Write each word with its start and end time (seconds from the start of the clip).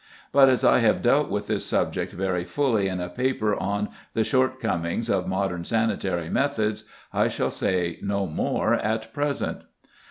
But 0.31 0.49
as 0.49 0.63
I 0.63 0.79
have 0.79 1.03
dealt 1.03 1.29
with 1.29 1.45
this 1.45 1.63
subject 1.63 2.11
very 2.11 2.43
fully 2.43 2.87
in 2.87 2.99
a 2.99 3.07
paper 3.07 3.55
on 3.55 3.89
"The 4.15 4.23
Shortcomings 4.23 5.11
of 5.11 5.27
Modern 5.27 5.63
Sanitary 5.63 6.27
Methods," 6.27 6.85
I 7.13 7.27
shall 7.27 7.51
say 7.51 7.99
no 8.01 8.25
more 8.25 8.73
at 8.73 9.13
present. 9.13 9.61